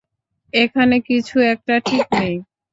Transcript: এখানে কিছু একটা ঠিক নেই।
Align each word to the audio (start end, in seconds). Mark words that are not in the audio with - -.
এখানে 0.53 0.95
কিছু 1.01 1.35
একটা 1.51 1.75
ঠিক 1.85 2.05
নেই। 2.13 2.35